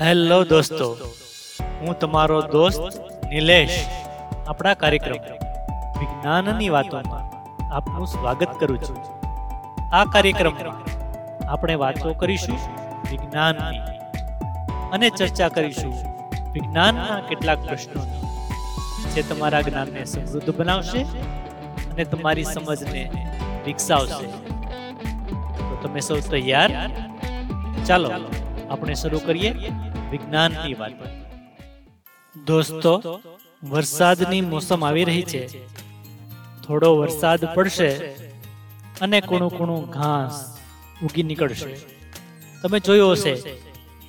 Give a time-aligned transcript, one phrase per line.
[0.00, 0.86] Hello દોસ્તો,
[1.80, 2.80] હું તમારો દોસ્ત
[3.30, 3.76] નિલેશ.
[4.50, 5.20] આપણા કાર્યક્રમ
[5.98, 7.26] વિજ્ઞાનની વાતોમાં
[7.76, 8.98] આપનું સ્વાગત કરું છું.
[9.92, 10.80] આ કાર્યક્રમમાં
[11.52, 12.58] આપણે વાતો કરીશું
[13.10, 13.80] વિજ્ઞાનની
[14.94, 15.94] અને ચર્ચા કરીશું
[16.54, 18.20] વિજ્ઞાનના કેટલાક પ્રશ્નોની,
[19.14, 21.00] જે તમારા જ્ઞાનને સમૃદ્ધ બનાવશે
[21.90, 23.02] અને તમારી સમજને
[23.66, 24.26] વિકસાવશે.
[25.58, 26.70] તો તમે સૌ તૈયાર?
[27.86, 28.10] ચાલો.
[28.72, 29.50] આપણે શરૂ કરીએ
[30.10, 30.92] વિજ્ઞાનની વાત.
[32.46, 33.20] દોસ્તો,
[33.64, 35.66] વરસાદની મોસમ આવી રહી છે.
[36.62, 37.90] થોડો વરસાદ પડશે
[39.00, 40.58] અને કૂણું કૂણું ઘાસ
[41.02, 41.76] ઉગી નીકળશે.
[42.62, 43.34] તમે જોયું હશે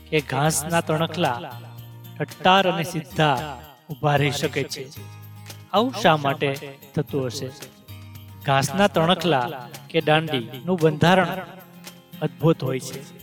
[0.10, 1.52] કે ઘાસના તણખલા
[2.20, 3.58] ઠટ્ટાર અને સીધા
[3.90, 4.88] ઊભા રહી શકે છે.
[5.74, 6.56] આવું શા માટે
[6.96, 7.50] થતું હશે?
[8.46, 11.28] ઘાસના તણખલા કે દાંડી નું બંધારણ
[12.22, 13.23] અદ્ભુત હોય છે.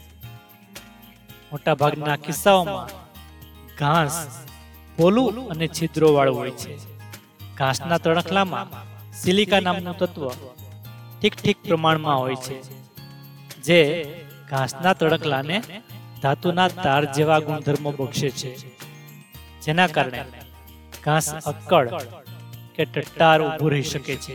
[1.50, 2.90] મોટા ભાગના કિસ્સાઓમાં
[3.78, 4.16] ઘાસ
[4.96, 6.72] પોલું અને છિદ્રો વાળું હોય છે.
[7.58, 8.68] ઘાસના તણખલામાં
[9.20, 10.24] સિલિકા નામનું તત્વ
[11.20, 12.56] ઠીક ઠીક પ્રમાણમાં હોય છે,
[13.66, 13.80] જે
[14.50, 15.56] ઘાસના તણખલાને
[16.22, 18.50] ધાતુના તાર જેવા ગુણધર્મો બક્ષે છે.
[19.64, 20.22] જેના કારણે
[21.04, 21.88] ઘાસ અક્કડ
[22.74, 24.34] કે ટટ્ટાર ઊભું રહી શકે છે.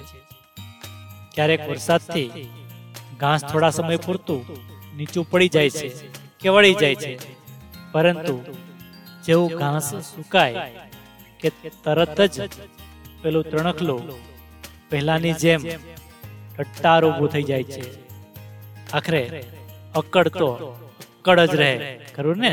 [1.34, 2.46] ક્યારેક વરસાદથી
[3.22, 4.42] ઘાસ થોડા સમય પૂરતું
[4.98, 5.90] નીચું પડી જાય છે.
[6.46, 7.12] કે વળી જાય છે.
[7.92, 8.36] પરંતુ
[9.26, 10.64] જેવું ઘાસ સુકાય
[11.40, 11.50] કે
[11.84, 12.36] તરત જ
[13.22, 14.02] પેલું તણખલું
[14.90, 15.62] પહેલાની જેમ
[16.58, 17.84] ટટ્ટાર ઊભું થઈ જાય છે.
[18.94, 19.22] આખરે
[19.96, 20.50] અક્કડ તો
[21.26, 21.72] અક્કડ જ રહે,
[22.16, 22.52] ખરું ને?